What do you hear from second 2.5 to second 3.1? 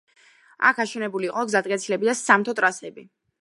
ტრასები.